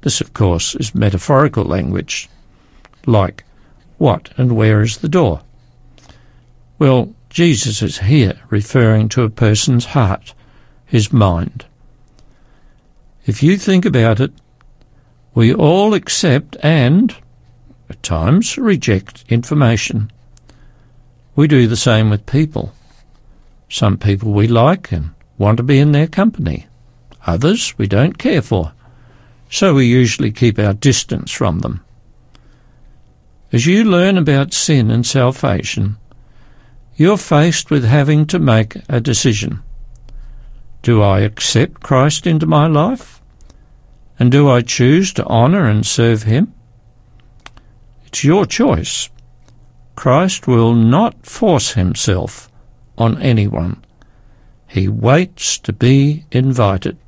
This, 0.00 0.22
of 0.22 0.32
course, 0.32 0.74
is 0.74 0.94
metaphorical 0.94 1.64
language, 1.64 2.30
like 3.04 3.44
what 3.98 4.30
and 4.38 4.56
where 4.56 4.80
is 4.80 4.98
the 4.98 5.08
door? 5.10 5.42
Well, 6.78 7.12
Jesus 7.28 7.82
is 7.82 7.98
here 7.98 8.40
referring 8.50 9.08
to 9.10 9.22
a 9.22 9.30
person's 9.30 9.86
heart, 9.86 10.32
his 10.86 11.12
mind. 11.12 11.66
If 13.26 13.42
you 13.42 13.58
think 13.58 13.84
about 13.84 14.20
it, 14.20 14.32
we 15.34 15.52
all 15.52 15.92
accept 15.92 16.56
and, 16.62 17.14
at 17.90 18.02
times, 18.02 18.56
reject 18.56 19.24
information. 19.28 20.10
We 21.34 21.48
do 21.48 21.66
the 21.66 21.76
same 21.76 22.10
with 22.10 22.26
people. 22.26 22.72
Some 23.68 23.98
people 23.98 24.32
we 24.32 24.48
like 24.48 24.92
and 24.92 25.10
want 25.36 25.58
to 25.58 25.62
be 25.62 25.78
in 25.78 25.92
their 25.92 26.06
company. 26.06 26.66
Others 27.26 27.76
we 27.76 27.86
don't 27.86 28.18
care 28.18 28.42
for, 28.42 28.72
so 29.50 29.74
we 29.74 29.86
usually 29.86 30.32
keep 30.32 30.58
our 30.58 30.74
distance 30.74 31.30
from 31.30 31.58
them. 31.58 31.84
As 33.52 33.66
you 33.66 33.84
learn 33.84 34.16
about 34.16 34.52
sin 34.52 34.90
and 34.90 35.04
salvation, 35.04 35.96
you're 36.98 37.16
faced 37.16 37.70
with 37.70 37.84
having 37.84 38.26
to 38.26 38.40
make 38.40 38.76
a 38.88 39.00
decision. 39.00 39.62
Do 40.82 41.00
I 41.00 41.20
accept 41.20 41.80
Christ 41.80 42.26
into 42.26 42.44
my 42.44 42.66
life? 42.66 43.22
And 44.18 44.32
do 44.32 44.50
I 44.50 44.62
choose 44.62 45.12
to 45.12 45.24
honour 45.24 45.64
and 45.64 45.86
serve 45.86 46.24
Him? 46.24 46.52
It's 48.04 48.24
your 48.24 48.44
choice. 48.44 49.10
Christ 49.94 50.48
will 50.48 50.74
not 50.74 51.24
force 51.24 51.74
Himself 51.74 52.50
on 52.98 53.22
anyone. 53.22 53.84
He 54.66 54.88
waits 54.88 55.56
to 55.60 55.72
be 55.72 56.24
invited. 56.32 56.98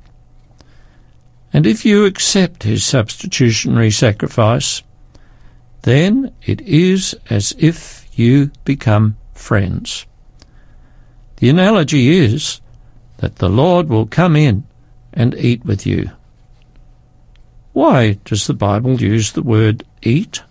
And 1.51 1.67
if 1.67 1.85
you 1.85 2.05
accept 2.05 2.63
his 2.63 2.85
substitutionary 2.85 3.91
sacrifice, 3.91 4.83
then 5.81 6.33
it 6.45 6.61
is 6.61 7.13
as 7.29 7.53
if 7.59 8.07
you 8.17 8.51
become 8.63 9.17
friends. 9.41 10.05
The 11.37 11.49
analogy 11.49 12.09
is 12.17 12.61
that 13.17 13.37
the 13.37 13.49
Lord 13.49 13.89
will 13.89 14.05
come 14.05 14.35
in 14.35 14.63
and 15.13 15.35
eat 15.35 15.65
with 15.65 15.85
you. 15.85 16.11
Why 17.73 18.19
does 18.25 18.47
the 18.47 18.53
Bible 18.53 19.01
use 19.01 19.31
the 19.31 19.41
word 19.41 19.83
eat? 20.01 20.43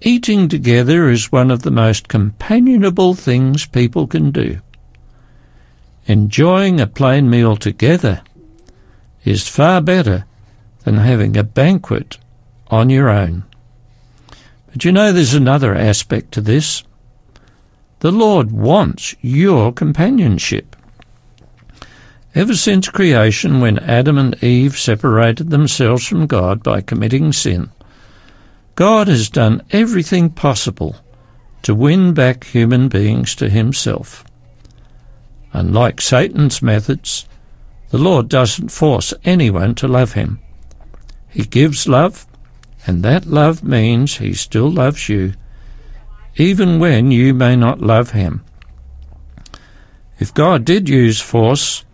Eating 0.00 0.48
together 0.48 1.10
is 1.10 1.30
one 1.30 1.50
of 1.50 1.62
the 1.62 1.70
most 1.70 2.08
companionable 2.08 3.14
things 3.14 3.66
people 3.66 4.06
can 4.06 4.30
do. 4.30 4.60
Enjoying 6.06 6.80
a 6.80 6.86
plain 6.86 7.28
meal 7.28 7.56
together 7.56 8.22
is 9.24 9.46
far 9.46 9.80
better 9.80 10.24
than 10.84 10.96
having 10.96 11.36
a 11.36 11.44
banquet 11.44 12.16
on 12.68 12.88
your 12.88 13.10
own. 13.10 13.44
But 14.72 14.84
you 14.84 14.92
know 14.92 15.12
there's 15.12 15.34
another 15.34 15.74
aspect 15.74 16.32
to 16.32 16.40
this. 16.40 16.82
The 18.00 18.10
Lord 18.10 18.50
wants 18.50 19.14
your 19.20 19.72
companionship. 19.72 20.74
Ever 22.34 22.54
since 22.54 22.88
creation, 22.88 23.60
when 23.60 23.78
Adam 23.78 24.16
and 24.16 24.42
Eve 24.42 24.78
separated 24.78 25.50
themselves 25.50 26.06
from 26.06 26.26
God 26.26 26.62
by 26.62 26.80
committing 26.80 27.32
sin, 27.32 27.70
God 28.74 29.08
has 29.08 29.28
done 29.28 29.62
everything 29.70 30.30
possible 30.30 30.96
to 31.62 31.74
win 31.74 32.14
back 32.14 32.44
human 32.44 32.88
beings 32.88 33.34
to 33.34 33.50
himself. 33.50 34.24
Unlike 35.52 36.00
Satan's 36.00 36.62
methods, 36.62 37.26
the 37.90 37.98
Lord 37.98 38.30
doesn't 38.30 38.70
force 38.70 39.12
anyone 39.24 39.74
to 39.74 39.88
love 39.88 40.14
him. 40.14 40.38
He 41.28 41.44
gives 41.44 41.86
love, 41.86 42.26
and 42.86 43.02
that 43.02 43.26
love 43.26 43.62
means 43.62 44.16
he 44.16 44.32
still 44.32 44.70
loves 44.70 45.10
you, 45.10 45.34
even 46.36 46.78
when 46.78 47.10
you 47.10 47.34
may 47.34 47.56
not 47.56 47.80
love 47.80 48.10
him. 48.10 48.44
If 50.18 50.34
God 50.34 50.64
did 50.64 50.88
use 50.88 51.20
force, 51.20 51.84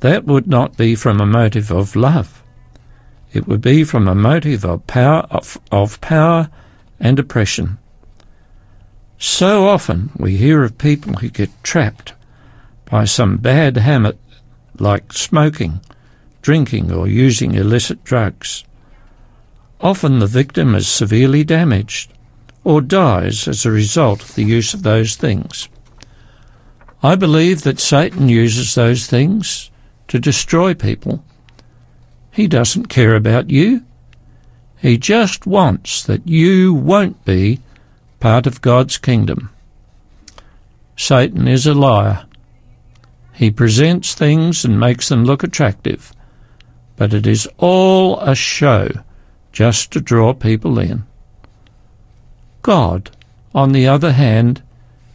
that 0.00 0.24
would 0.24 0.46
not 0.46 0.76
be 0.76 0.94
from 0.94 1.20
a 1.20 1.26
motive 1.26 1.70
of 1.70 1.96
love. 1.96 2.42
It 3.32 3.48
would 3.48 3.60
be 3.60 3.84
from 3.84 4.06
a 4.06 4.14
motive 4.14 4.64
of 4.64 4.86
power, 4.86 5.26
of, 5.30 5.58
of 5.72 6.00
power 6.00 6.50
and 7.00 7.18
oppression. 7.18 7.78
So 9.18 9.66
often 9.66 10.10
we 10.16 10.36
hear 10.36 10.62
of 10.62 10.78
people 10.78 11.14
who 11.14 11.28
get 11.28 11.50
trapped 11.64 12.14
by 12.84 13.04
some 13.04 13.38
bad 13.38 13.76
habit 13.76 14.18
like 14.78 15.12
smoking, 15.12 15.80
drinking, 16.42 16.92
or 16.92 17.08
using 17.08 17.54
illicit 17.54 18.04
drugs. 18.04 18.64
Often 19.80 20.18
the 20.18 20.26
victim 20.26 20.74
is 20.74 20.86
severely 20.86 21.42
damaged 21.42 22.13
or 22.64 22.80
dies 22.80 23.46
as 23.46 23.64
a 23.64 23.70
result 23.70 24.22
of 24.22 24.34
the 24.34 24.42
use 24.42 24.74
of 24.74 24.82
those 24.82 25.16
things. 25.16 25.68
I 27.02 27.14
believe 27.14 27.62
that 27.62 27.78
Satan 27.78 28.30
uses 28.30 28.74
those 28.74 29.06
things 29.06 29.70
to 30.08 30.18
destroy 30.18 30.72
people. 30.72 31.22
He 32.30 32.48
doesn't 32.48 32.86
care 32.86 33.14
about 33.14 33.50
you. 33.50 33.84
He 34.78 34.96
just 34.96 35.46
wants 35.46 36.02
that 36.02 36.26
you 36.26 36.72
won't 36.72 37.24
be 37.24 37.60
part 38.20 38.46
of 38.46 38.62
God's 38.62 38.96
kingdom. 38.96 39.50
Satan 40.96 41.46
is 41.46 41.66
a 41.66 41.74
liar. 41.74 42.24
He 43.34 43.50
presents 43.50 44.14
things 44.14 44.64
and 44.64 44.80
makes 44.80 45.08
them 45.08 45.24
look 45.24 45.42
attractive, 45.42 46.12
but 46.96 47.12
it 47.12 47.26
is 47.26 47.48
all 47.58 48.18
a 48.20 48.34
show 48.34 48.88
just 49.52 49.90
to 49.92 50.00
draw 50.00 50.32
people 50.32 50.78
in. 50.78 51.04
God, 52.64 53.10
on 53.54 53.72
the 53.72 53.86
other 53.86 54.12
hand, 54.12 54.62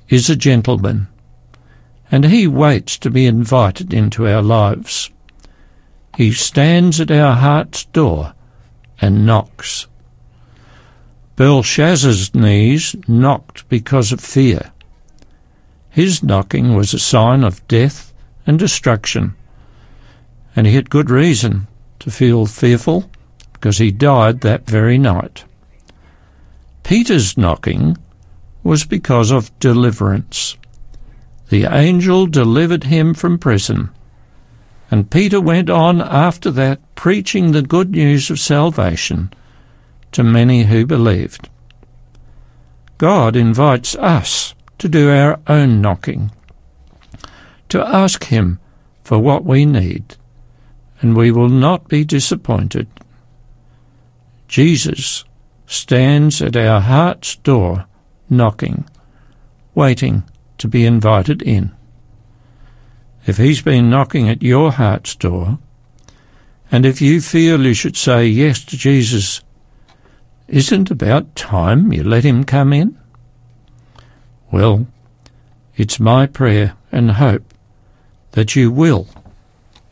is 0.08 0.30
a 0.30 0.36
gentleman, 0.36 1.08
and 2.12 2.26
he 2.26 2.46
waits 2.46 2.96
to 3.00 3.10
be 3.10 3.26
invited 3.26 3.92
into 3.92 4.28
our 4.28 4.44
lives. 4.44 5.10
He 6.16 6.32
stands 6.32 7.02
at 7.02 7.10
our 7.10 7.36
heart's 7.36 7.86
door 7.86 8.36
and 9.02 9.26
knocks. 9.26 9.88
Belshazzar's 11.38 12.36
knees 12.36 12.96
knocked 13.08 13.68
because 13.68 14.12
of 14.12 14.22
fear. 14.22 14.72
His 15.90 16.22
knocking 16.22 16.76
was 16.76 16.94
a 16.94 17.00
sign 17.00 17.44
of 17.44 17.68
death 17.68 18.14
and 18.46 18.60
destruction. 18.60 19.34
And 20.56 20.68
he 20.68 20.76
had 20.76 20.92
good 20.92 21.10
reason 21.10 21.66
to 21.98 22.12
feel 22.12 22.46
fearful 22.46 23.10
because 23.54 23.80
he 23.80 23.90
died 23.90 24.42
that 24.42 24.68
very 24.68 25.00
night. 25.00 25.46
Peter's 26.89 27.38
knocking 27.38 27.95
was 28.63 28.84
because 28.84 29.30
of 29.30 29.52
deliverance. 29.60 30.58
The 31.49 31.65
angel 31.65 32.25
delivered 32.25 32.86
him 32.86 33.13
from 33.13 33.38
prison, 33.38 33.91
and 34.89 35.12
Peter 35.12 35.39
went 35.39 35.69
on 35.69 36.02
after 36.02 36.49
that 36.49 36.80
preaching 36.95 37.52
the 37.52 37.62
good 37.62 37.91
news 37.91 38.32
of 38.32 38.39
salvation 38.39 39.32
to 40.13 40.23
many 40.23 40.63
who 40.63 40.84
believed. 40.84 41.47
God 42.97 43.36
invites 43.36 43.95
us 43.97 44.56
to 44.80 44.89
do 44.89 45.12
our 45.12 45.39
own 45.45 45.82
knocking 45.82 46.32
to 47.67 47.88
ask 47.88 48.23
Him 48.23 48.60
for 49.04 49.19
what 49.19 49.45
we 49.45 49.63
need, 49.63 50.15
and 51.02 51.15
we 51.15 51.30
will 51.30 51.49
not 51.49 51.88
be 51.88 52.04
disappointed. 52.04 52.88
Jesus 54.47 55.23
stands 55.70 56.42
at 56.42 56.58
our 56.58 56.82
heart's 56.82 57.36
door, 57.36 57.86
knocking, 58.28 58.90
waiting 59.76 60.24
to 60.58 60.68
be 60.68 60.84
invited 60.84 61.44
in. 61.44 61.72
If 63.28 63.38
He's 63.38 63.62
been 63.62 63.88
knocking 63.88 64.28
at 64.28 64.42
your 64.42 64.72
heart's 64.72 65.14
door, 65.14 65.60
and 66.72 66.88
if 66.88 67.02
you 67.02 67.22
feel 67.22 67.64
you 67.64 67.76
should 67.76 67.96
say 67.96 68.26
yes 68.26 68.66
to 68.66 68.78
Jesus, 68.78 69.42
isn't 70.48 70.90
about 70.90 71.36
time 71.36 71.94
you 71.94 72.04
let 72.04 72.24
Him 72.24 72.46
come 72.46 72.74
in? 72.74 72.98
Well, 74.52 74.88
it's 75.78 76.00
my 76.00 76.26
prayer 76.26 76.74
and 76.92 77.12
hope 77.12 77.54
that 78.32 78.56
you 78.56 78.72
will, 78.72 79.08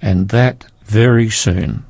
and 0.02 0.30
that 0.30 0.66
very 0.86 1.30
soon. 1.30 1.86